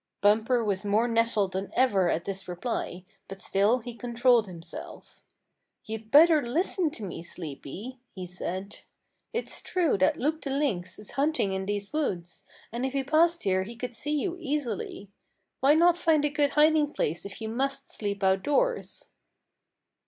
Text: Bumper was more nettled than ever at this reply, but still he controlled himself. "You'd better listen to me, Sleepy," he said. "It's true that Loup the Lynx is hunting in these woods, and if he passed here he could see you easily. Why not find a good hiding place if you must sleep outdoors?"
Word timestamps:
Bumper 0.19 0.63
was 0.65 0.83
more 0.83 1.07
nettled 1.07 1.51
than 1.53 1.71
ever 1.75 2.09
at 2.09 2.25
this 2.25 2.47
reply, 2.47 3.03
but 3.27 3.39
still 3.39 3.77
he 3.81 3.93
controlled 3.93 4.47
himself. 4.47 5.21
"You'd 5.83 6.09
better 6.09 6.41
listen 6.41 6.89
to 6.93 7.03
me, 7.03 7.21
Sleepy," 7.21 7.99
he 8.15 8.25
said. 8.25 8.79
"It's 9.31 9.61
true 9.61 9.99
that 9.99 10.17
Loup 10.17 10.41
the 10.41 10.49
Lynx 10.49 10.97
is 10.97 11.11
hunting 11.11 11.53
in 11.53 11.67
these 11.67 11.93
woods, 11.93 12.45
and 12.71 12.83
if 12.83 12.93
he 12.93 13.03
passed 13.03 13.43
here 13.43 13.61
he 13.61 13.75
could 13.75 13.93
see 13.93 14.19
you 14.19 14.37
easily. 14.39 15.11
Why 15.59 15.75
not 15.75 15.99
find 15.99 16.25
a 16.25 16.29
good 16.29 16.49
hiding 16.57 16.93
place 16.93 17.23
if 17.23 17.39
you 17.39 17.47
must 17.49 17.87
sleep 17.87 18.23
outdoors?" 18.23 19.09